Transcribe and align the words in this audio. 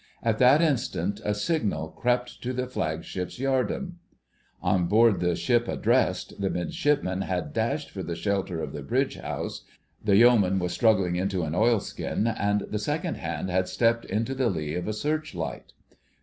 At 0.23 0.39
that 0.39 0.63
instant 0.63 1.21
a 1.23 1.35
signal 1.35 1.89
crept 1.89 2.41
to 2.41 2.53
the 2.53 2.65
flagship's 2.65 3.37
yard 3.37 3.71
arm. 3.71 3.99
On 4.59 4.87
board 4.87 5.19
the 5.19 5.35
ship 5.35 5.67
addressed 5.67 6.41
the 6.41 6.49
Midshipman 6.49 7.21
had 7.21 7.53
dashed 7.53 7.91
for 7.91 8.01
the 8.01 8.15
shelter 8.15 8.61
of 8.63 8.73
the 8.73 8.81
bridge 8.81 9.17
house, 9.17 9.63
the 10.03 10.15
Yeoman 10.17 10.57
was 10.57 10.73
struggling 10.73 11.17
into 11.17 11.43
an 11.43 11.53
oilskin, 11.53 12.25
and 12.25 12.61
the 12.61 12.79
Second 12.79 13.17
Hand 13.17 13.51
had 13.51 13.67
stepped 13.67 14.05
into 14.05 14.33
the 14.33 14.49
lee 14.49 14.73
of 14.73 14.87
a 14.87 14.93
search 14.93 15.35
light. 15.35 15.71